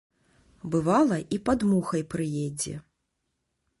[0.75, 2.75] Бывала, і пад мухай прыедзе.